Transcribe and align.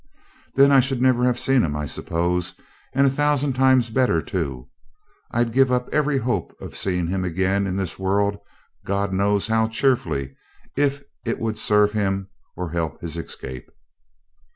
Then 0.55 0.71
I 0.71 0.79
should 0.79 0.99
never 0.99 1.25
have 1.25 1.37
seen 1.37 1.61
him, 1.61 1.75
I 1.75 1.85
suppose, 1.85 2.55
and 2.91 3.05
a 3.05 3.09
thousand 3.11 3.53
times 3.53 3.91
better 3.91 4.19
too. 4.19 4.67
I'd 5.29 5.51
give 5.53 5.71
up 5.71 5.89
every 5.93 6.17
hope 6.17 6.55
of 6.59 6.75
seeing 6.75 7.05
him 7.05 7.23
again 7.23 7.67
in 7.67 7.75
this 7.77 7.99
world, 7.99 8.39
God 8.83 9.13
knows 9.13 9.45
how 9.45 9.67
cheerfully, 9.67 10.35
if 10.75 11.03
it 11.23 11.37
would 11.39 11.59
serve 11.59 11.93
him 11.93 12.29
or 12.55 12.71
help 12.71 12.99
his 12.99 13.15
escape.' 13.15 13.69